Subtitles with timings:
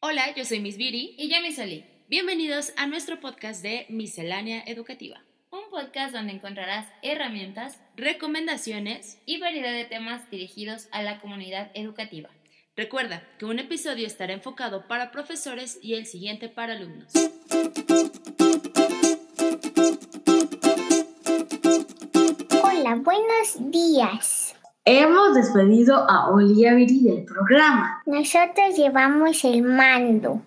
[0.00, 1.84] Hola, yo soy Miss Viri y yo Miss Oli.
[2.06, 5.20] Bienvenidos a nuestro podcast de Miscelánea Educativa.
[5.50, 12.30] Un podcast donde encontrarás herramientas, recomendaciones y variedad de temas dirigidos a la comunidad educativa.
[12.76, 17.12] Recuerda que un episodio estará enfocado para profesores y el siguiente para alumnos.
[22.62, 24.54] Hola, buenos días.
[24.90, 28.02] Hemos despedido a Olivia Viri del programa.
[28.06, 30.40] Nosotros llevamos el mando.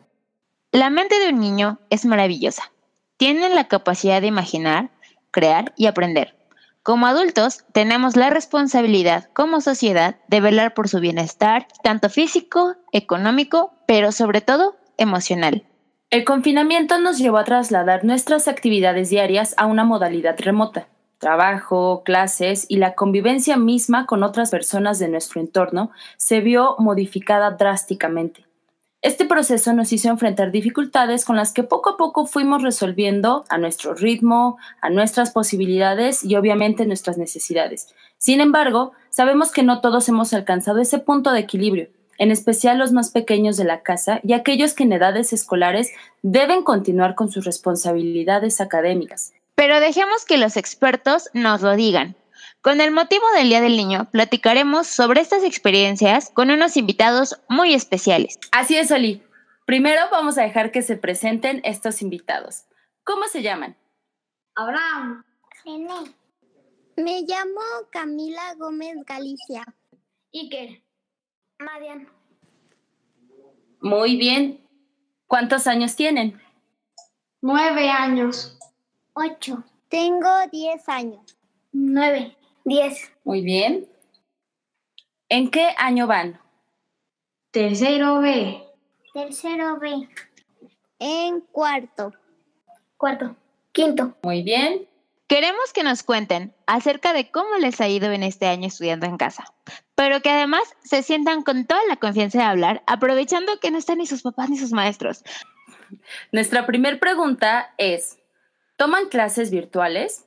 [0.71, 2.71] La mente de un niño es maravillosa.
[3.17, 4.89] Tienen la capacidad de imaginar,
[5.29, 6.35] crear y aprender.
[6.81, 13.75] Como adultos, tenemos la responsabilidad como sociedad de velar por su bienestar, tanto físico, económico,
[13.85, 15.67] pero sobre todo emocional.
[16.09, 20.87] El confinamiento nos llevó a trasladar nuestras actividades diarias a una modalidad remota
[21.21, 27.51] trabajo, clases y la convivencia misma con otras personas de nuestro entorno se vio modificada
[27.51, 28.45] drásticamente.
[29.03, 33.57] Este proceso nos hizo enfrentar dificultades con las que poco a poco fuimos resolviendo a
[33.57, 37.87] nuestro ritmo, a nuestras posibilidades y obviamente nuestras necesidades.
[38.17, 41.87] Sin embargo, sabemos que no todos hemos alcanzado ese punto de equilibrio,
[42.19, 45.91] en especial los más pequeños de la casa y aquellos que en edades escolares
[46.21, 49.33] deben continuar con sus responsabilidades académicas.
[49.61, 52.15] Pero dejemos que los expertos nos lo digan.
[52.61, 57.75] Con el motivo del Día del Niño, platicaremos sobre estas experiencias con unos invitados muy
[57.75, 58.39] especiales.
[58.51, 59.21] Así es, Oli.
[59.67, 62.63] Primero vamos a dejar que se presenten estos invitados.
[63.03, 63.77] ¿Cómo se llaman?
[64.55, 65.23] Abraham.
[65.63, 66.11] René.
[66.95, 69.63] Me llamo Camila Gómez Galicia.
[70.33, 70.81] Iker.
[71.59, 72.09] Marian.
[73.79, 74.67] Muy bien.
[75.27, 76.41] ¿Cuántos años tienen?
[77.41, 78.57] Nueve años.
[79.13, 79.63] Ocho.
[79.89, 81.37] Tengo diez años.
[81.71, 82.37] Nueve.
[82.63, 83.11] Diez.
[83.23, 83.87] Muy bien.
[85.27, 86.39] ¿En qué año van?
[87.51, 88.63] Tercero B.
[89.13, 90.07] Tercero B.
[90.99, 92.13] En cuarto.
[92.95, 93.35] Cuarto.
[93.73, 94.15] Quinto.
[94.23, 94.87] Muy bien.
[95.27, 99.17] Queremos que nos cuenten acerca de cómo les ha ido en este año estudiando en
[99.17, 99.53] casa,
[99.95, 103.99] pero que además se sientan con toda la confianza de hablar, aprovechando que no están
[103.99, 105.23] ni sus papás ni sus maestros.
[106.33, 108.17] Nuestra primera pregunta es,
[108.81, 110.25] ¿toman clases virtuales?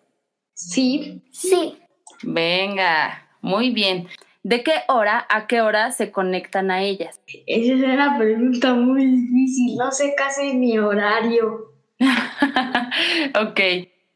[0.53, 1.20] Sí.
[1.32, 1.76] Sí.
[2.22, 4.06] Venga, muy bien.
[4.44, 7.20] ¿De qué hora a qué hora se conectan a ellas?
[7.48, 9.76] Esa es una pregunta muy difícil.
[9.76, 11.72] No sé casi mi horario.
[11.98, 13.60] ok.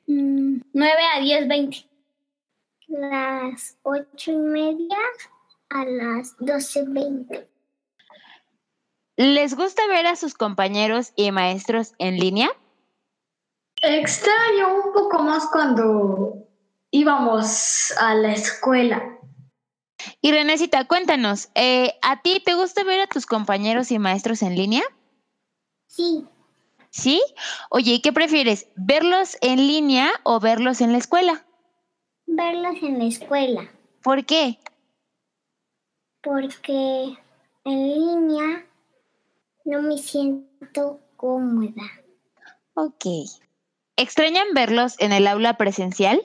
[0.06, 1.78] Mm, nueve a diez, veinte.
[2.86, 4.98] Las ocho y media
[5.70, 7.48] a las doce veinte.
[9.16, 12.50] ¿Les gusta ver a sus compañeros y maestros en línea?
[13.82, 16.48] Extraño un poco más cuando
[16.90, 19.18] íbamos a la escuela.
[20.20, 24.56] Y Renécita, cuéntanos, eh, ¿a ti te gusta ver a tus compañeros y maestros en
[24.56, 24.82] línea?
[25.86, 26.26] Sí.
[26.90, 27.22] ¿Sí?
[27.70, 28.68] Oye, ¿y qué prefieres?
[28.76, 31.46] ¿Verlos en línea o verlos en la escuela?
[32.26, 33.70] Verlos en la escuela.
[34.02, 34.58] ¿Por qué?
[36.22, 37.16] Porque
[37.64, 38.66] en línea
[39.64, 41.84] no me siento cómoda.
[42.74, 43.04] Ok.
[43.98, 46.22] ¿Extrañan verlos en el aula presencial?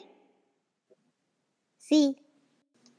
[1.77, 2.15] Sí.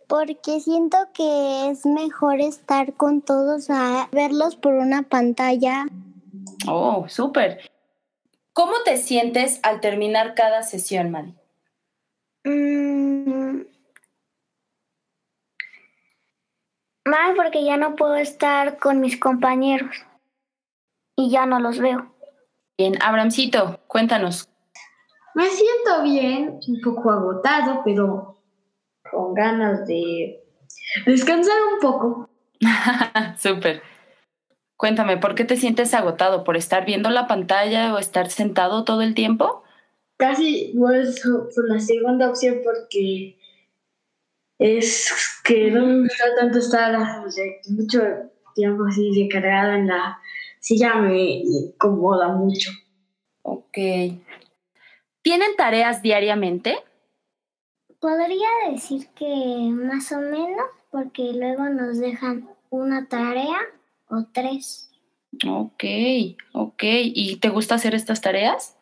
[0.08, 5.86] Porque siento que es mejor estar con todos a verlos por una pantalla.
[6.66, 7.70] Oh, súper.
[8.52, 11.34] ¿Cómo te sientes al terminar cada sesión, Madi?
[12.44, 13.62] Mm,
[17.06, 20.04] Mal porque ya no puedo estar con mis compañeros
[21.16, 22.12] y ya no los veo.
[22.76, 24.48] Bien, Abramcito, cuéntanos.
[25.34, 28.38] Me siento bien, un poco agotado, pero
[29.10, 30.40] con ganas de
[31.06, 32.30] descansar un poco.
[33.38, 33.82] Súper.
[34.76, 36.44] Cuéntame, ¿por qué te sientes agotado?
[36.44, 39.62] ¿Por estar viendo la pantalla o estar sentado todo el tiempo?
[40.16, 43.36] Casi pues por la segunda opción porque
[44.58, 48.00] es que no me gusta tanto estar o sea, mucho
[48.54, 50.18] tiempo así recargado en la
[50.60, 52.70] silla me incomoda mucho.
[53.42, 53.78] Ok.
[55.24, 56.76] ¿Tienen tareas diariamente?
[57.98, 59.24] Podría decir que
[59.72, 63.56] más o menos, porque luego nos dejan una tarea
[64.08, 64.92] o tres.
[65.48, 65.82] Ok,
[66.52, 66.82] ok.
[66.82, 68.76] ¿Y te gusta hacer estas tareas?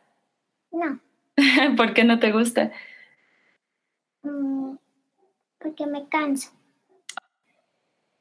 [0.73, 0.99] No,
[1.77, 2.73] ¿Por qué no te gusta?
[4.25, 4.75] mm,
[5.61, 6.51] porque me canso.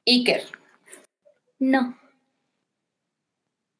[0.05, 0.43] Iker,
[1.57, 1.97] No,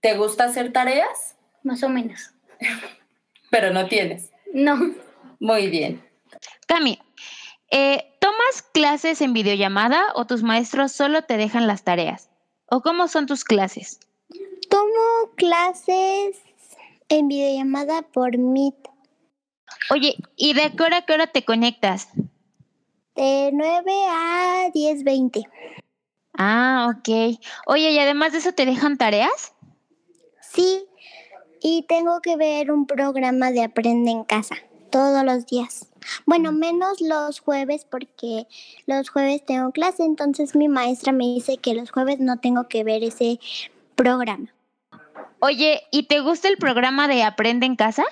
[0.01, 1.37] ¿te gusta hacer tareas?
[1.63, 2.33] más o menos.
[3.51, 4.30] Pero no tienes.
[4.53, 4.93] No,
[5.39, 6.03] Muy bien.
[6.67, 6.99] Cami,
[7.71, 12.29] eh, ¿tomas clases en videollamada o tus maestros solo te dejan las tareas?
[12.67, 13.99] ¿O cómo son tus clases?
[14.69, 16.37] Tomo clases
[17.09, 18.75] en videollamada por Meet.
[19.89, 22.09] Oye, ¿y de qué hora a qué hora te conectas?
[23.15, 25.43] De 9 a 10.20.
[26.37, 27.39] Ah, ok.
[27.67, 29.53] Oye, ¿y además de eso te dejan tareas?
[30.41, 30.85] Sí,
[31.61, 34.55] y tengo que ver un programa de Aprende en casa
[34.89, 35.87] todos los días.
[36.25, 38.47] Bueno, menos los jueves porque
[38.85, 42.83] los jueves tengo clase, entonces mi maestra me dice que los jueves no tengo que
[42.83, 43.39] ver ese
[43.95, 44.53] programa.
[45.39, 48.03] Oye, ¿y te gusta el programa de Aprende en casa?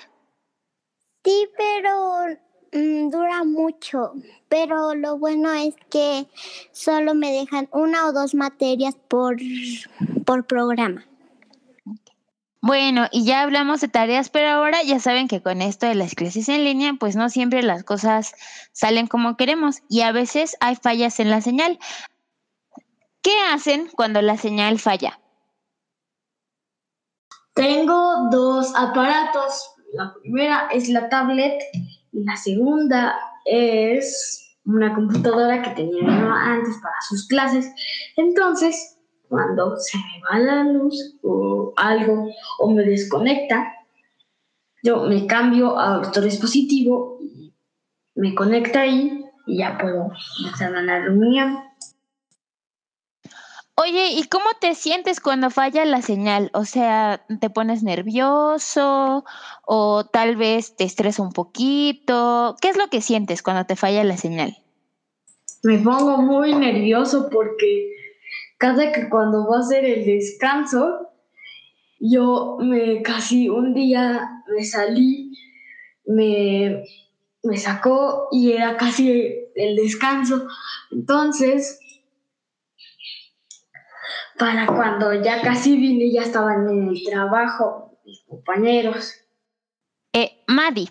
[1.24, 2.24] Sí, pero
[2.72, 4.14] mm, dura mucho.
[4.48, 6.26] Pero lo bueno es que
[6.72, 9.36] solo me dejan una o dos materias por,
[10.24, 11.04] por programa.
[12.62, 16.14] Bueno, y ya hablamos de tareas, pero ahora ya saben que con esto de las
[16.14, 18.34] clases en línea, pues no siempre las cosas
[18.72, 21.78] salen como queremos y a veces hay fallas en la señal.
[23.22, 25.18] ¿Qué hacen cuando la señal falla?
[27.54, 29.74] Tengo dos aparatos.
[29.94, 31.62] La primera es la tablet
[32.12, 37.70] y la segunda es una computadora que tenía antes para sus clases.
[38.16, 38.98] Entonces,
[39.30, 42.28] cuando se me va la luz o algo
[42.58, 43.72] o me desconecta,
[44.82, 47.54] yo me cambio a otro dispositivo y
[48.16, 50.10] me conecta ahí y ya puedo
[50.52, 51.58] hacer la reunión.
[53.76, 56.50] Oye, ¿y cómo te sientes cuando falla la señal?
[56.52, 59.24] O sea, ¿te pones nervioso
[59.64, 62.56] o tal vez te estresa un poquito?
[62.60, 64.58] ¿Qué es lo que sientes cuando te falla la señal?
[65.62, 67.99] Me pongo muy nervioso porque
[68.60, 71.08] cada que cuando va a ser el descanso,
[71.98, 75.32] yo me casi un día me salí,
[76.04, 76.84] me,
[77.42, 80.46] me sacó y era casi el descanso.
[80.90, 81.80] Entonces,
[84.38, 89.14] para cuando ya casi vine, ya estaban en el trabajo mis compañeros.
[90.12, 90.90] Eh, Madi,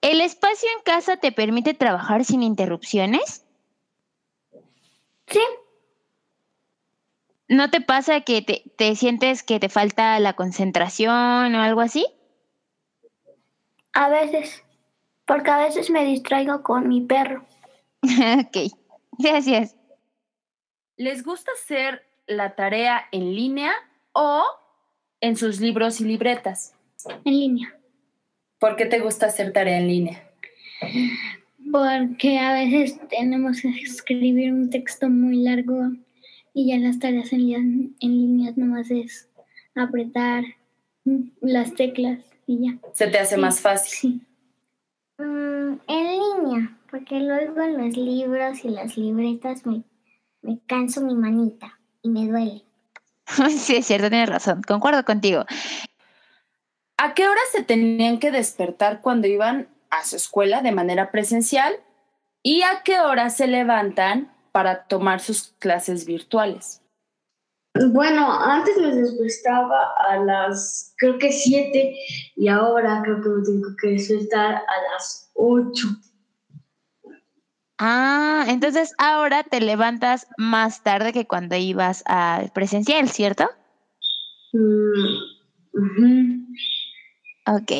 [0.00, 3.44] ¿el espacio en casa te permite trabajar sin interrupciones?
[5.28, 5.40] Sí.
[7.48, 12.06] ¿No te pasa que te, te sientes que te falta la concentración o algo así?
[13.94, 14.62] A veces,
[15.26, 17.46] porque a veces me distraigo con mi perro.
[18.02, 18.72] ok,
[19.18, 19.76] gracias.
[20.96, 23.72] ¿Les gusta hacer la tarea en línea
[24.12, 24.44] o
[25.20, 26.74] en sus libros y libretas?
[27.24, 27.74] En línea.
[28.58, 30.30] ¿Por qué te gusta hacer tarea en línea?
[31.72, 35.92] Porque a veces tenemos que escribir un texto muy largo
[36.58, 37.58] y ya las tareas en, línea,
[38.00, 39.28] en líneas nomás es
[39.76, 40.42] apretar
[41.40, 42.18] las teclas
[42.48, 42.78] y ya.
[42.94, 43.92] ¿Se te hace Sí, más fácil?
[43.96, 45.22] Sí.
[45.22, 49.84] Mm, en línea, porque luego en los libros y las libretas me,
[50.42, 52.64] me canso mi manita y me duele.
[53.56, 55.44] sí, es cierto, tienes razón, concuerdo contigo.
[56.96, 61.76] ¿A qué hora se tenían que despertar cuando iban a su escuela de manera presencial?
[62.42, 66.82] ¿Y a qué hora se levantan para tomar sus clases virtuales?
[67.92, 71.94] Bueno, antes me despertaba a las, creo que 7
[72.34, 75.86] y ahora creo que me tengo que despertar a las 8.
[77.78, 83.48] Ah, entonces ahora te levantas más tarde que cuando ibas a presencial, ¿cierto?
[84.52, 85.22] Mm.
[87.46, 87.72] Ok.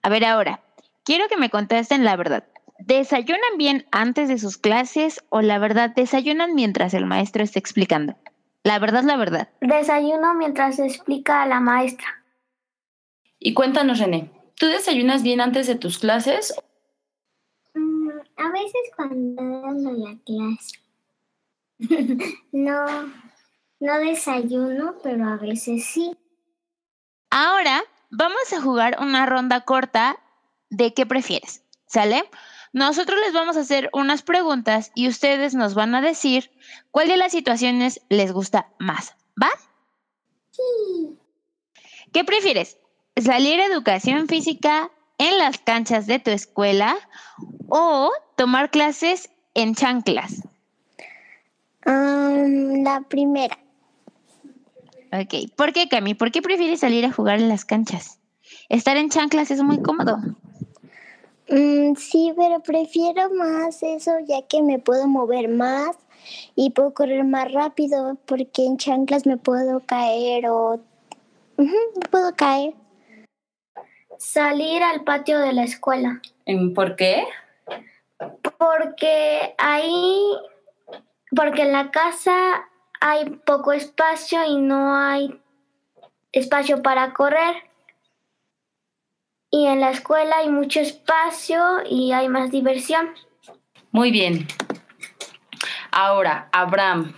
[0.00, 0.64] A ver ahora,
[1.04, 2.44] quiero que me contesten la verdad.
[2.78, 8.16] ¿Desayunan bien antes de sus clases o la verdad desayunan mientras el maestro está explicando?
[8.64, 9.48] La verdad, la verdad.
[9.60, 12.24] Desayuno mientras explica a la maestra.
[13.38, 16.54] Y cuéntanos, René, ¿tú desayunas bien antes de tus clases?
[17.74, 20.78] Mm, a veces cuando dando la clase.
[22.52, 22.86] no,
[23.80, 26.16] no desayuno, pero a veces sí.
[27.30, 30.16] Ahora vamos a jugar una ronda corta
[30.70, 32.24] de qué prefieres, ¿sale?
[32.74, 36.50] Nosotros les vamos a hacer unas preguntas y ustedes nos van a decir
[36.90, 39.48] cuál de las situaciones les gusta más, ¿va?
[40.50, 41.16] Sí.
[42.12, 42.78] ¿Qué prefieres?
[43.16, 46.96] ¿Salir a educación física en las canchas de tu escuela
[47.68, 50.42] o tomar clases en chanclas?
[51.86, 53.56] la primera.
[55.12, 56.14] Ok, ¿por qué, Cami?
[56.14, 58.18] ¿Por qué prefieres salir a jugar en las canchas?
[58.68, 60.18] Estar en chanclas es muy cómodo.
[61.48, 65.96] Mm, sí, pero prefiero más eso ya que me puedo mover más
[66.54, 70.80] y puedo correr más rápido porque en chanclas me puedo caer o
[71.56, 71.68] me
[72.10, 72.74] puedo caer.
[74.18, 77.24] Salir al patio de la escuela ¿En ¿Por qué?
[78.58, 80.18] porque ahí
[81.34, 82.68] porque en la casa
[83.00, 85.40] hay poco espacio y no hay
[86.32, 87.56] espacio para correr.
[89.54, 93.10] Y en la escuela hay mucho espacio y hay más diversión.
[93.92, 94.48] Muy bien.
[95.92, 97.14] Ahora, Abraham,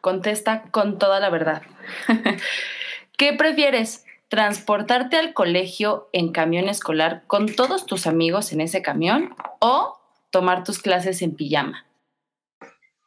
[0.00, 1.62] contesta con toda la verdad.
[3.18, 4.04] ¿Qué prefieres?
[4.28, 9.98] ¿Transportarte al colegio en camión escolar con todos tus amigos en ese camión o
[10.30, 11.86] tomar tus clases en pijama?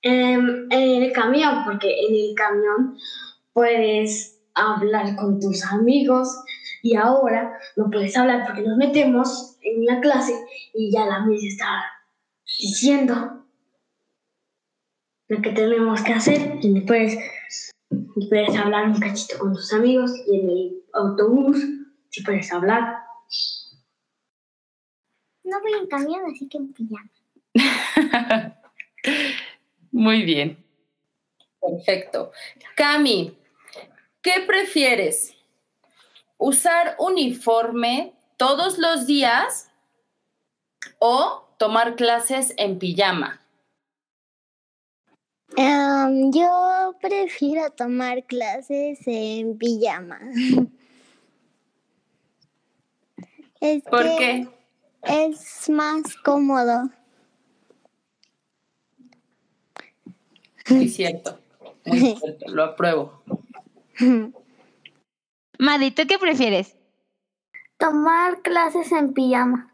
[0.01, 2.97] Em, en el camión, porque en el camión
[3.53, 6.43] puedes hablar con tus amigos
[6.81, 10.33] y ahora no puedes hablar porque nos metemos en la clase
[10.73, 11.83] y ya la misa está
[12.59, 13.45] diciendo
[15.27, 17.17] lo que tenemos que hacer y después
[18.29, 21.57] puedes hablar un cachito con tus amigos y en el autobús
[22.09, 22.97] si puedes hablar.
[25.43, 27.11] No voy en camión, así que en pijama.
[29.91, 30.63] Muy bien.
[31.59, 32.31] Perfecto.
[32.75, 33.35] Cami,
[34.21, 35.35] ¿qué prefieres?
[36.45, 39.71] ¿Usar uniforme todos los días
[40.99, 43.39] o tomar clases en pijama?
[45.55, 50.19] Em, yo prefiero tomar clases en pijama.
[53.61, 54.47] Es ¿Por que qué?
[55.29, 56.89] Es más cómodo.
[60.69, 61.39] Muy cierto.
[61.85, 62.45] Muy cierto.
[62.49, 63.23] Lo apruebo.
[65.59, 66.75] Madi, ¿tú qué prefieres?
[67.77, 69.73] Tomar clases en pijama.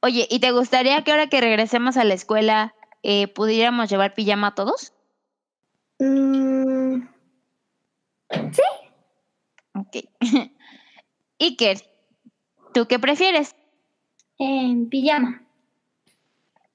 [0.00, 4.54] Oye, ¿y te gustaría que ahora que regresemos a la escuela eh, pudiéramos llevar pijama
[4.54, 4.92] todos?
[5.98, 7.02] Mm,
[9.74, 9.96] Ok.
[11.40, 11.78] Iker,
[12.74, 13.54] ¿tú qué prefieres?
[14.38, 15.42] en pijama.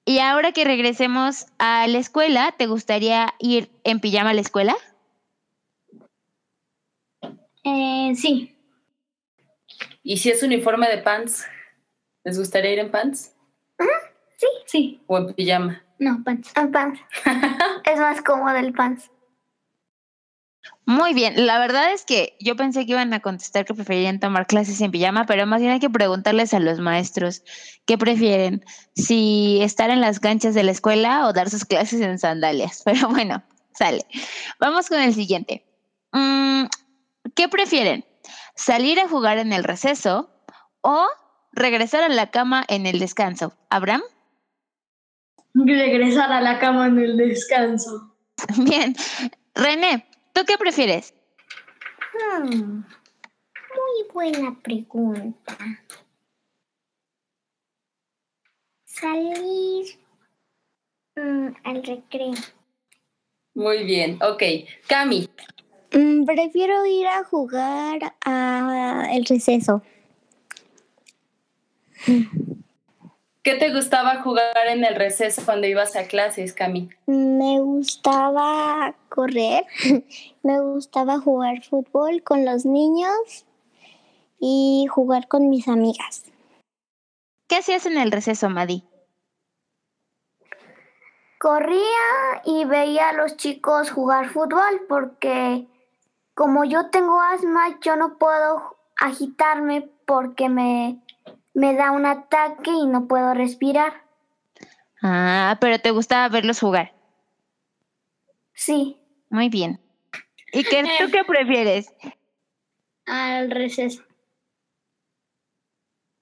[0.06, 4.74] Y ahora que regresemos a la escuela, ¿te gustaría ir en pijama a la escuela?
[7.68, 8.56] Eh, sí.
[10.04, 11.46] ¿Y si es uniforme de pants?
[12.24, 13.34] ¿Les gustaría ir en pants
[14.38, 14.48] Sí.
[14.66, 15.02] Sí.
[15.08, 15.84] o en pijama?
[16.00, 16.52] No, pants.
[16.56, 17.00] En pants.
[17.86, 19.10] es más cómodo el pants.
[20.86, 24.48] Muy bien, la verdad es que yo pensé que iban a contestar que preferirían tomar
[24.48, 27.44] clases en pijama, pero más bien hay que preguntarles a los maestros
[27.86, 28.64] qué prefieren,
[28.96, 32.82] si estar en las canchas de la escuela o dar sus clases en sandalias.
[32.86, 33.44] Pero bueno,
[33.74, 34.06] sale.
[34.60, 35.66] Vamos con el siguiente.
[36.14, 36.66] Mm,
[37.38, 38.04] ¿Qué prefieren?
[38.56, 40.28] ¿Salir a jugar en el receso
[40.82, 41.08] o
[41.52, 43.54] regresar a la cama en el descanso?
[43.70, 44.02] ¿Abraham?
[45.54, 48.12] Regresar a la cama en el descanso.
[48.58, 48.96] Bien.
[49.54, 51.14] René, ¿tú qué prefieres?
[52.42, 55.58] Hmm, Muy buena pregunta.
[58.84, 59.86] Salir
[61.16, 62.34] mm, al recreo.
[63.54, 64.18] Muy bien.
[64.24, 64.42] Ok.
[64.88, 65.30] Cami,
[65.92, 69.82] Mm, prefiero ir a jugar a el receso.
[73.48, 76.90] ¿qué te gustaba jugar en el receso cuando ibas a clases, Cami?
[77.06, 79.66] Me gustaba correr,
[80.44, 83.46] me gustaba jugar fútbol con los niños
[84.38, 86.26] y jugar con mis amigas.
[87.48, 88.84] ¿Qué hacías en el receso, Madi?
[91.40, 95.68] Corría y veía a los chicos jugar fútbol porque
[96.38, 101.02] como yo tengo asma, yo no puedo agitarme porque me,
[101.56, 104.04] me da un ataque y no puedo respirar.
[105.02, 106.94] Ah, pero te gustaba verlos jugar.
[108.54, 109.02] Sí,
[109.32, 109.82] Muy bien.
[110.54, 111.92] ¿Y qué, tú qué prefieres?
[113.08, 114.04] al receso.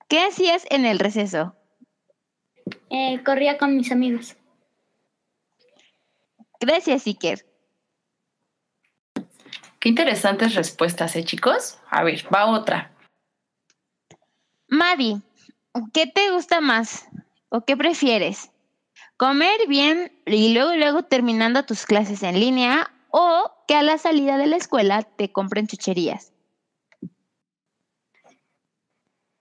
[0.08, 1.58] ¿Qué hacías en el receso?
[2.90, 4.38] Eh, corría con mis amigos.
[6.62, 7.46] Gracias, Iker.
[9.86, 11.78] Qué interesantes respuestas, ¿eh, chicos?
[11.92, 12.90] A ver, va otra.
[14.68, 15.22] Madi,
[15.94, 17.08] ¿qué te gusta más
[17.50, 18.50] o qué prefieres?
[19.16, 24.38] ¿Comer bien y luego luego terminando tus clases en línea o que a la salida
[24.38, 26.34] de la escuela te compren chucherías?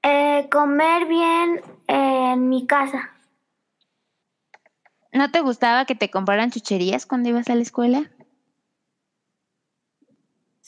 [0.03, 3.15] Eh, comer bien en mi casa.
[5.11, 8.11] ¿No te gustaba que te compraran chucherías cuando ibas a la escuela?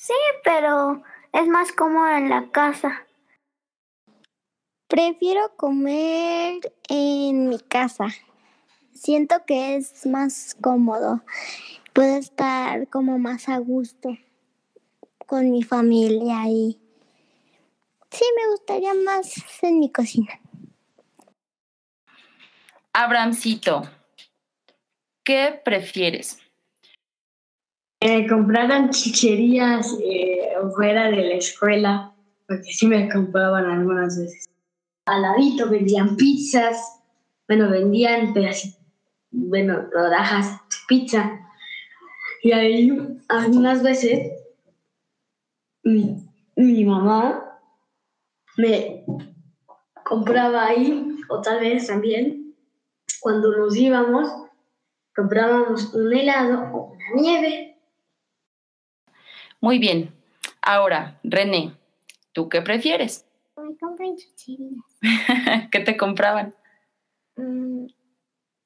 [0.07, 3.05] Sí, pero es más cómodo en la casa.
[4.87, 8.07] Prefiero comer en mi casa.
[8.95, 11.25] Siento que es más cómodo.
[11.93, 14.17] Puedo estar como más a gusto
[15.27, 16.81] con mi familia y
[18.09, 20.41] sí me gustaría más en mi cocina.
[22.93, 23.83] Abramcito,
[25.25, 26.46] ¿qué prefieres?
[28.07, 32.15] Me compraran chicherías eh, fuera de la escuela,
[32.47, 34.49] porque sí me compraban algunas veces.
[35.07, 37.01] Al ladito vendían pizzas,
[37.49, 38.81] bueno, vendían pedacitos,
[39.31, 41.41] bueno, rodajas de pizza.
[42.43, 44.33] Y ahí algunas veces
[45.83, 47.61] mi, mi mamá
[48.57, 49.05] me
[50.05, 52.55] compraba ahí, o tal vez también,
[53.21, 54.29] cuando nos íbamos,
[55.15, 57.76] comprábamos un helado o una nieve.
[59.61, 60.15] Muy bien.
[60.63, 61.73] Ahora, René,
[62.33, 63.25] ¿tú qué prefieres?
[63.57, 65.71] Me compran chucherías.
[65.71, 66.55] ¿Qué te compraban?
[67.37, 67.87] Mm,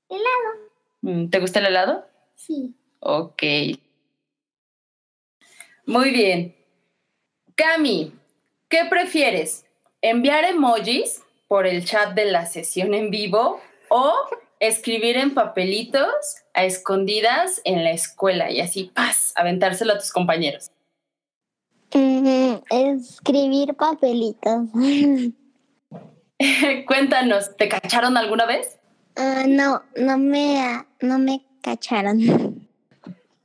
[0.08, 0.70] helado,
[1.02, 2.06] Mm, ¿Te gusta el helado?
[2.34, 2.74] sí.
[3.02, 3.42] Ok.
[5.86, 6.54] Muy bien.
[7.54, 8.12] Cami,
[8.68, 9.64] ¿qué prefieres?
[10.02, 14.14] ¿Enviar emojis por el chat de la sesión en vivo o
[14.60, 16.12] escribir en papelitos
[16.54, 20.70] a escondidas en la escuela y así, paz, aventárselo a tus compañeros?
[21.92, 24.68] Escribir papelitos.
[26.86, 28.78] Cuéntanos, ¿te cacharon alguna vez?
[29.16, 32.68] Ah, no, no me, no me cacharon.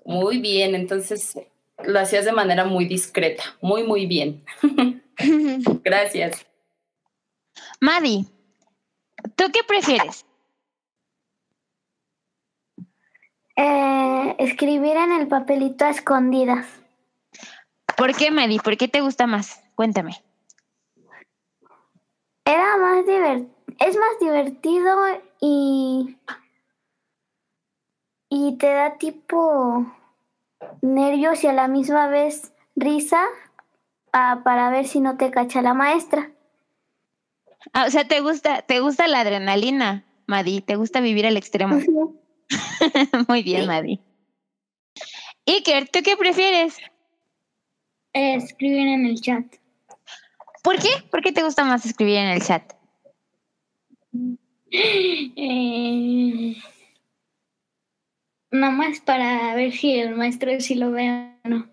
[0.05, 1.37] Muy bien, entonces
[1.83, 4.43] lo hacías de manera muy discreta, muy, muy bien.
[5.83, 6.45] Gracias.
[7.81, 8.27] Madi,
[9.35, 10.25] ¿tú qué prefieres?
[13.57, 16.67] Eh, escribir en el papelito a escondidas.
[17.97, 18.59] ¿Por qué, Madi?
[18.59, 19.61] ¿Por qué te gusta más?
[19.75, 20.23] Cuéntame.
[22.45, 23.05] Era más
[23.79, 24.95] es más divertido
[25.41, 26.17] y
[28.29, 29.85] y te da tipo
[30.81, 33.25] nervios y a la misma vez risa
[34.13, 36.31] ah, para ver si no te cacha la maestra.
[37.73, 40.61] Ah, o sea, ¿te gusta, te gusta la adrenalina, Madi?
[40.61, 41.79] ¿Te gusta vivir al extremo?
[43.27, 43.99] Muy bien, Madi.
[45.47, 46.77] Iker, ¿tú qué prefieres?
[48.15, 49.43] Escribir en el chat.
[50.63, 50.87] ¿Por qué?
[51.11, 52.71] ¿Por qué te gusta más escribir en el chat?
[54.71, 56.55] Eh,
[58.51, 61.09] nomás para ver si el maestro sí lo ve
[61.43, 61.69] o no.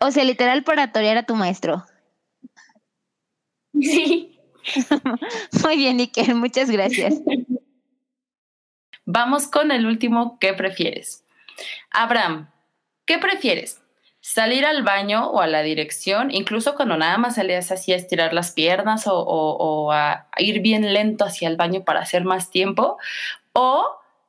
[0.00, 1.84] O sea, literal para torear a tu maestro.
[3.78, 4.40] Sí.
[5.62, 7.20] Muy bien, Iker, muchas gracias.
[9.04, 11.22] Vamos con el último, ¿qué prefieres?
[11.90, 12.50] Abraham,
[13.04, 13.81] ¿qué prefieres?
[14.24, 18.32] ¿Salir al baño o a la dirección, incluso cuando nada más salías así a estirar
[18.32, 22.98] las piernas o, a, ir bien lento hacia el baño para hacer más tiempo?
[23.52, 23.84] ¿O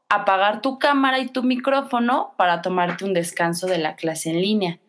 [0.09, 4.79] apagar tu cámara y tu micrófono para tomarte un descanso de la clase en línea?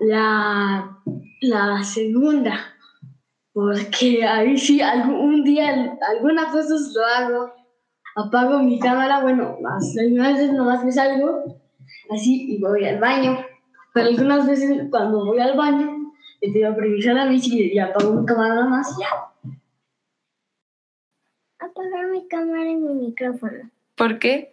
[0.00, 0.98] La,
[1.40, 2.74] la segunda,
[3.52, 7.59] porque ahí sí, algún día, algunas veces lo hago,
[8.20, 9.58] apago mi cámara, bueno,
[9.98, 11.44] algunas veces nomás me salgo
[12.10, 13.38] así y voy al baño,
[13.92, 18.14] pero algunas veces cuando voy al baño le pido permiso a la bici y apago
[18.14, 19.08] mi cámara más y ya.
[21.58, 23.70] Apagar mi cámara y mi micrófono.
[23.94, 24.52] ¿Por qué?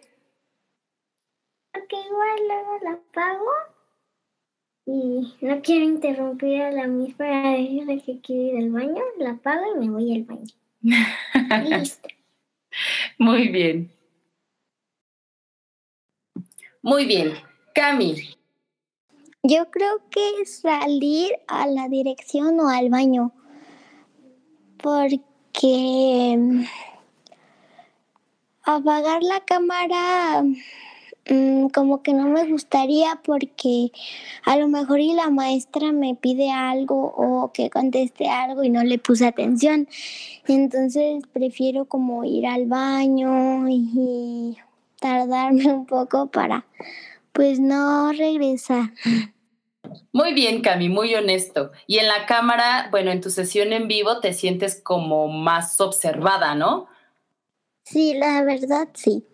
[1.72, 3.50] Porque igual luego la apago
[4.84, 9.02] y no quiero interrumpir a la misma para decirle que quiero ir al baño.
[9.18, 10.54] La apago y me voy al baño.
[11.78, 12.08] Listo.
[13.18, 13.92] Muy bien.
[16.82, 17.34] Muy bien.
[17.74, 18.14] Cami,
[19.42, 23.32] Yo creo que salir a la dirección o al baño.
[24.82, 26.64] Porque mm,
[28.62, 30.44] apagar la cámara
[31.28, 33.90] mm, como que no me gustaría porque
[34.44, 38.82] a lo mejor y la maestra me pide algo o que conteste algo y no
[38.84, 39.88] le puse atención.
[40.46, 44.56] Entonces prefiero como ir al baño y
[45.00, 46.66] tardarme un poco para
[47.32, 48.90] pues no regresar.
[50.12, 51.72] Muy bien, Cami, muy honesto.
[51.86, 56.54] Y en la cámara, bueno, en tu sesión en vivo te sientes como más observada,
[56.54, 56.88] ¿no?
[57.84, 59.24] Sí, la verdad sí.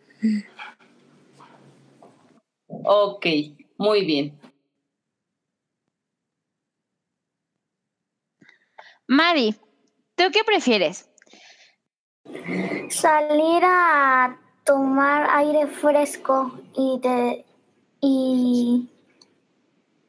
[2.84, 3.26] Ok,
[3.78, 4.38] muy bien.
[9.06, 9.54] Madi,
[10.14, 11.08] ¿tú qué prefieres?
[12.90, 17.44] Salir a tomar aire fresco y de
[18.00, 18.90] y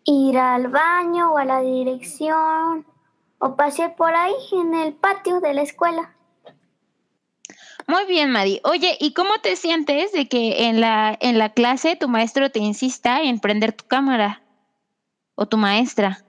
[0.05, 2.85] ir al baño o a la dirección
[3.39, 6.14] o pasear por ahí en el patio de la escuela.
[7.87, 8.61] Muy bien, Madi.
[8.63, 12.59] Oye, ¿y cómo te sientes de que en la, en la clase tu maestro te
[12.59, 14.41] insista en prender tu cámara?
[15.35, 16.25] ¿O tu maestra?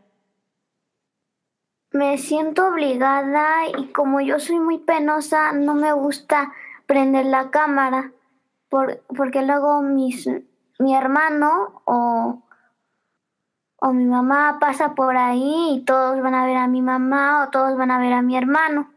[1.92, 6.52] Me siento obligada y como yo soy muy penosa, no me gusta
[6.84, 8.12] prender la cámara
[8.68, 10.28] por, porque luego mis,
[10.78, 12.42] mi hermano o,
[13.80, 17.50] o mi mamá pasa por ahí y todos van a ver a mi mamá o
[17.50, 18.90] todos van a ver a mi hermano.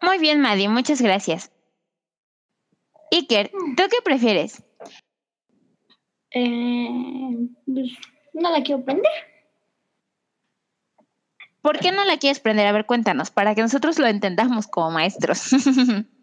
[0.00, 1.50] Muy bien, Maddie, muchas gracias.
[3.10, 4.62] Iker, ¿tú qué prefieres?
[6.30, 7.90] Eh, pues,
[8.34, 9.12] no la quiero prender.
[11.62, 12.66] ¿Por qué no la quieres prender?
[12.66, 15.50] A ver, cuéntanos, para que nosotros lo entendamos como maestros.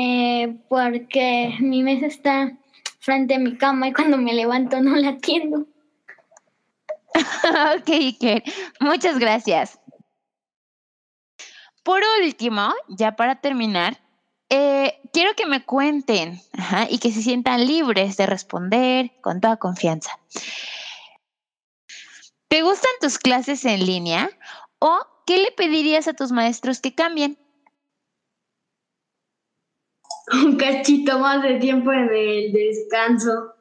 [0.00, 2.56] Eh, porque mi mesa está
[3.00, 5.66] frente a mi cama y cuando me levanto no la atiendo.
[7.76, 8.44] ok, Iker,
[8.78, 9.80] muchas gracias.
[11.88, 13.96] Por último, ya para terminar,
[14.50, 19.56] eh, quiero que me cuenten ajá, y que se sientan libres de responder con toda
[19.56, 20.10] confianza.
[22.48, 24.28] ¿Te gustan tus clases en línea
[24.80, 27.38] o qué le pedirías a tus maestros que cambien?
[30.30, 33.54] Un cachito más de tiempo en el descanso.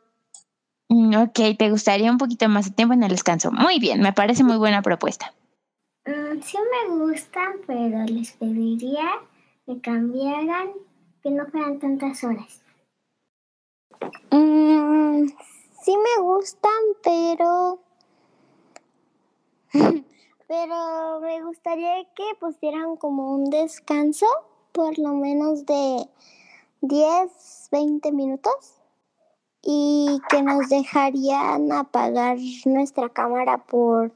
[0.89, 3.53] Mm, Ok, te gustaría un poquito más de tiempo en el descanso.
[3.53, 5.33] Muy bien, me parece muy buena propuesta.
[6.41, 9.09] Sí me gustan, pero les pediría
[9.65, 10.71] que cambiaran,
[11.23, 12.61] que no fueran tantas horas.
[14.31, 15.27] Mm,
[15.81, 16.71] sí me gustan,
[17.03, 17.79] pero...
[20.47, 24.27] pero me gustaría que pusieran como un descanso,
[24.71, 26.07] por lo menos de
[26.81, 28.76] 10, 20 minutos.
[29.69, 34.13] Y que nos dejarían apagar nuestra cámara por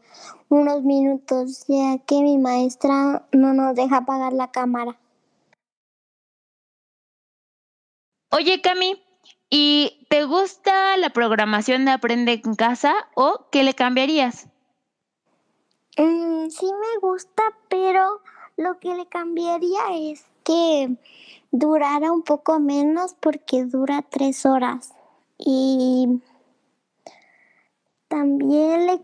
[0.47, 4.97] unos minutos, ya que mi maestra no nos deja apagar la cámara.
[8.31, 9.03] Oye, Cami,
[9.49, 14.47] ¿y te gusta la programación de Aprende en casa o qué le cambiarías?
[15.97, 18.21] Mm, sí me gusta, pero
[18.55, 20.95] lo que le cambiaría es que
[21.51, 24.93] durara un poco menos porque dura tres horas.
[25.43, 26.21] Y
[28.07, 29.01] también le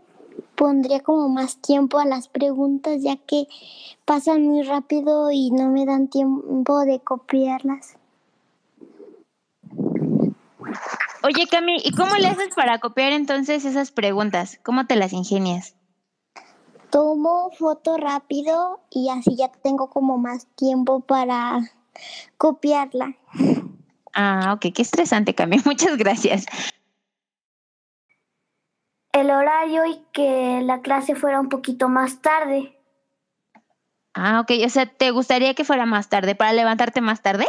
[0.54, 3.48] pondría como más tiempo a las preguntas ya que
[4.04, 7.96] pasan muy rápido y no me dan tiempo de copiarlas.
[11.24, 14.60] Oye, Cami, ¿y cómo le haces para copiar entonces esas preguntas?
[14.62, 15.74] ¿Cómo te las ingenias?
[16.90, 21.60] Tomo foto rápido y así ya tengo como más tiempo para
[22.36, 23.16] copiarla.
[24.20, 25.58] Ah, ok, qué estresante, Cami.
[25.64, 26.46] Muchas gracias.
[29.12, 32.76] El horario y que la clase fuera un poquito más tarde.
[34.14, 37.46] Ah, ok, o sea, ¿te gustaría que fuera más tarde para levantarte más tarde?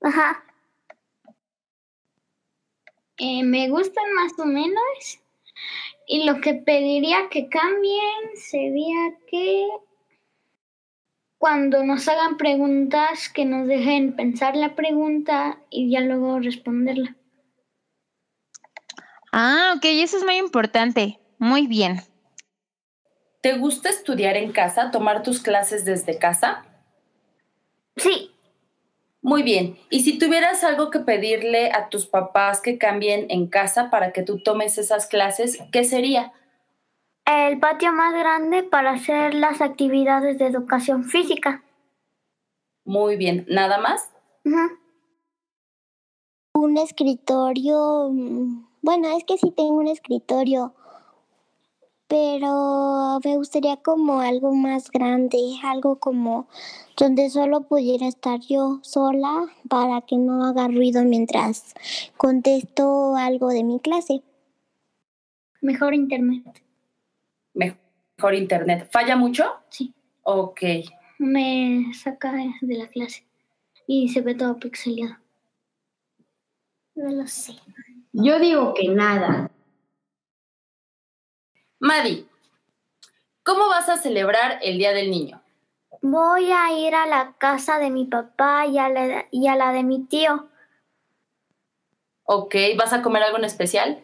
[0.00, 0.42] Ajá.
[3.18, 5.20] Eh, me gustan más o menos.
[6.06, 9.68] Y lo que pediría que cambien sería que
[11.44, 17.16] cuando nos hagan preguntas, que nos dejen pensar la pregunta y ya luego responderla.
[19.30, 21.18] Ah, ok, eso es muy importante.
[21.36, 22.00] Muy bien.
[23.42, 26.64] ¿Te gusta estudiar en casa, tomar tus clases desde casa?
[27.98, 28.30] Sí,
[29.20, 29.76] Muy bien.
[29.90, 34.22] ¿Y si tuvieras algo que pedirle a tus papás que cambien en casa para que
[34.22, 36.32] tú tomes esas clases, qué sería?
[37.26, 41.62] El patio más grande para hacer las actividades de educación física.
[42.84, 43.46] Muy bien.
[43.48, 44.10] ¿Nada más?
[46.54, 50.74] Un escritorio, mm, bueno, es que sí tengo un escritorio,
[52.06, 56.46] pero me gustaría como algo más grande, algo como
[56.96, 61.74] donde solo pudiera estar yo sola para que no haga ruido mientras
[62.16, 64.22] contesto algo de mi clase.
[65.62, 66.63] Mejor internet.
[67.54, 68.88] Mejor internet.
[68.90, 69.44] ¿Falla mucho?
[69.70, 69.94] Sí.
[70.22, 70.60] Ok.
[71.18, 73.24] Me saca de la clase.
[73.86, 75.16] Y se ve todo pixeleado.
[76.94, 77.54] No lo sé.
[78.12, 79.50] Yo digo que nada.
[81.80, 82.26] Madi,
[83.42, 85.42] ¿cómo vas a celebrar el Día del Niño?
[86.00, 89.72] Voy a ir a la casa de mi papá y a la, y a la
[89.72, 90.48] de mi tío.
[92.24, 94.02] Ok, ¿vas a comer algo en especial?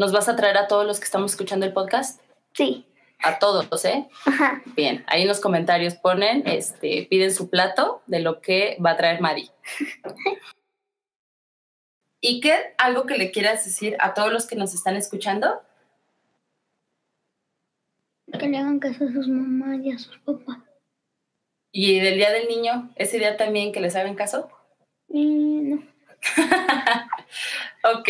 [0.00, 2.22] ¿Nos vas a traer a todos los que estamos escuchando el podcast?
[2.54, 2.86] Sí.
[3.22, 4.08] A todos, ¿eh?
[4.24, 4.62] Ajá.
[4.74, 8.96] Bien, ahí en los comentarios ponen, este, piden su plato de lo que va a
[8.96, 9.50] traer Madi.
[12.18, 12.74] ¿Y qué?
[12.78, 15.60] ¿Algo que le quieras decir a todos los que nos están escuchando?
[18.38, 20.60] Que le hagan caso a sus mamás y a sus papás.
[21.72, 24.50] ¿Y del Día del Niño, ese día también que les hagan caso?
[25.10, 25.82] Y no.
[27.98, 28.08] ok,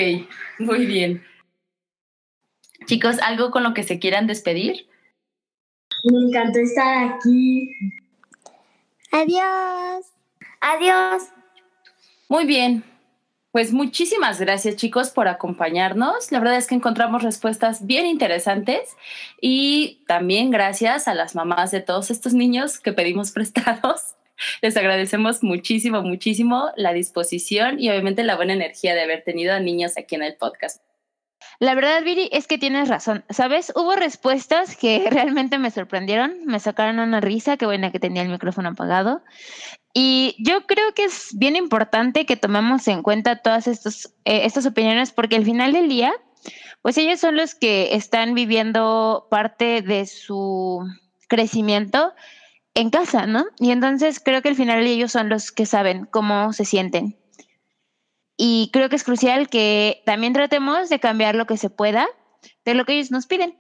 [0.61, 1.27] muy bien.
[2.87, 4.89] Chicos, ¿algo con lo que se quieran despedir?
[6.05, 7.69] Me encantó estar aquí.
[9.13, 10.07] Adiós.
[10.61, 11.23] Adiós.
[12.29, 12.85] Muy bien.
[13.53, 16.31] Pues muchísimas gracias chicos por acompañarnos.
[16.31, 18.97] La verdad es que encontramos respuestas bien interesantes
[19.41, 24.15] y también gracias a las mamás de todos estos niños que pedimos prestados.
[24.63, 29.61] Les agradecemos muchísimo, muchísimo la disposición y obviamente la buena energía de haber tenido a
[29.61, 30.81] niños aquí en el podcast.
[31.59, 33.25] La verdad, Viri, es que tienes razón.
[33.29, 33.73] ¿Sabes?
[33.77, 38.29] Hubo respuestas que realmente me sorprendieron, me sacaron una risa, qué buena que tenía el
[38.29, 39.23] micrófono apagado.
[39.93, 44.67] Y yo creo que es bien importante que tomemos en cuenta todas estos, eh, estas
[44.67, 46.13] opiniones porque al final del día,
[46.81, 50.83] pues ellos son los que están viviendo parte de su
[51.29, 52.15] crecimiento
[52.75, 53.45] en casa, ¿no?
[53.59, 57.20] Y entonces creo que al final ellos son los que saben cómo se sienten.
[58.43, 62.09] Y creo que es crucial que también tratemos de cambiar lo que se pueda
[62.65, 63.59] de lo que ellos nos piden.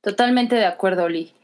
[0.00, 1.34] Totalmente de acuerdo, Oli.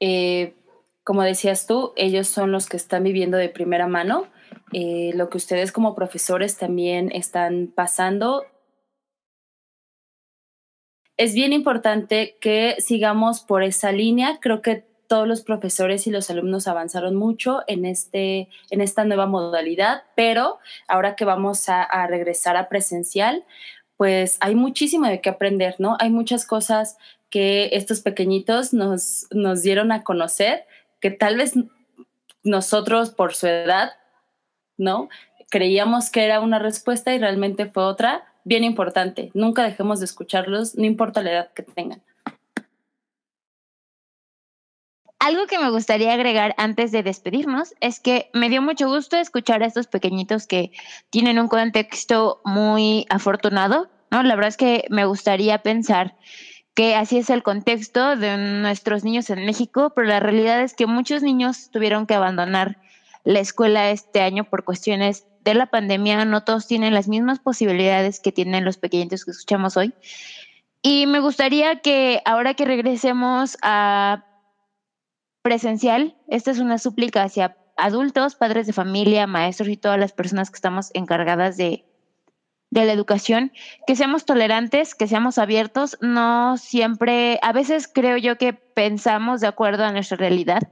[0.00, 0.56] Eh,
[1.04, 4.26] como decías tú, ellos son los que están viviendo de primera mano
[4.72, 8.44] eh, lo que ustedes como profesores también están pasando.
[11.16, 14.40] Es bien importante que sigamos por esa línea.
[14.40, 19.26] Creo que todos los profesores y los alumnos avanzaron mucho en, este, en esta nueva
[19.26, 23.44] modalidad, pero ahora que vamos a, regresar a presencial,
[23.96, 25.96] pues hay muchísimo de qué aprender, ¿no?
[26.00, 26.98] Hay muchas cosas
[27.30, 30.66] que estos pequeñitos nos, nos dieron a conocer,
[31.00, 31.54] que tal vez
[32.42, 33.92] nosotros por su edad,
[34.76, 35.08] ¿no?
[35.50, 39.30] Creíamos que era una respuesta y realmente fue otra, bien importante.
[39.34, 42.02] Nunca dejemos de escucharlos, no importa la edad que tengan.
[45.24, 49.62] Algo que me gustaría agregar antes de despedirnos es que me dio mucho gusto escuchar
[49.62, 50.70] a estos pequeñitos que
[51.08, 54.22] tienen un contexto muy afortunado, ¿no?
[54.22, 56.14] La verdad es que me gustaría pensar
[56.74, 60.84] que así es el contexto de nuestros niños en México, pero la realidad es que
[60.84, 62.76] muchos niños tuvieron que abandonar
[63.22, 66.22] la escuela este año por cuestiones de la pandemia.
[66.26, 69.94] No todos tienen las mismas posibilidades que tienen los pequeñitos que escuchamos hoy.
[70.82, 74.26] Y me gustaría que ahora que regresemos a
[75.44, 80.50] presencial, esta es una súplica hacia adultos, padres de familia, maestros y todas las personas
[80.50, 81.84] que estamos encargadas de
[82.70, 83.52] la educación,
[83.86, 89.46] que seamos tolerantes, que seamos abiertos, no siempre, a veces creo yo que pensamos de
[89.46, 90.62] acuerdo a nuestra realidad.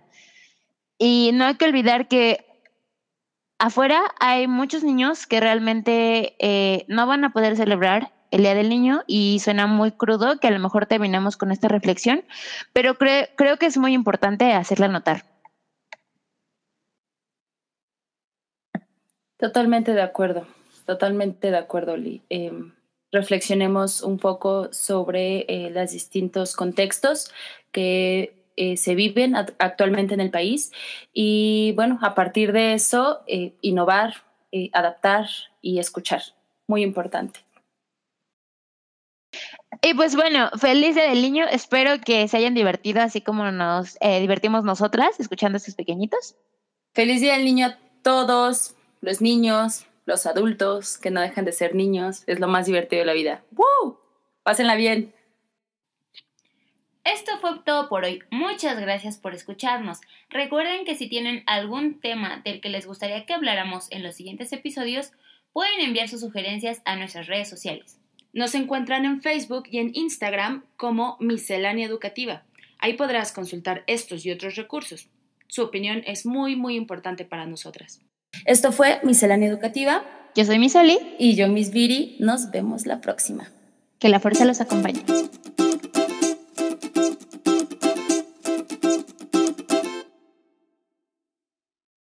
[0.98, 2.46] Y no hay que olvidar que
[3.58, 8.70] afuera hay muchos niños que realmente eh, no van a poder celebrar el Día del
[8.70, 12.24] Niño y suena muy crudo que a lo mejor terminamos con esta reflexión,
[12.72, 15.24] pero creo que es muy importante hacerla notar.
[19.36, 20.46] Totalmente de acuerdo.
[20.86, 22.22] Totalmente de acuerdo, Lee.
[22.28, 22.72] Em,
[23.10, 27.30] reflexionemos un poco sobre eh, los distintos contextos
[27.70, 30.72] que eh, se viven actualmente en el país
[31.12, 34.14] y, bueno, a partir de eso, eh, innovar,
[34.72, 35.26] adaptar
[35.60, 36.22] y escuchar.
[36.66, 37.40] Muy importante.
[39.80, 41.46] Y pues bueno, feliz día del niño.
[41.50, 46.36] Espero que se hayan divertido así como nos divertimos nosotras escuchando a estos pequeñitos.
[46.92, 51.74] Feliz día del niño a todos los niños, los adultos que no dejan de ser
[51.74, 53.42] niños, es lo más divertido de la vida.
[53.52, 53.98] ¡Woo!
[54.42, 55.14] Pásenla bien.
[57.04, 58.22] Esto fue todo por hoy.
[58.30, 60.00] Muchas gracias por escucharnos.
[60.28, 64.52] Recuerden que si tienen algún tema del que les gustaría que habláramos en los siguientes
[64.52, 65.12] episodios,
[65.52, 68.01] pueden enviar sus sugerencias a nuestras redes sociales.
[68.32, 72.44] Nos encuentran en Facebook y en Instagram como Miscelánea Educativa.
[72.78, 75.08] Ahí podrás consultar estos y otros recursos.
[75.48, 78.00] Su opinión es muy, muy importante para nosotras.
[78.46, 80.02] Esto fue Miscelánea Educativa.
[80.34, 80.98] Yo soy Misoli.
[81.18, 82.16] Y yo, Miss Viri.
[82.20, 83.52] Nos vemos la próxima.
[83.98, 85.04] Que la fuerza los acompañe.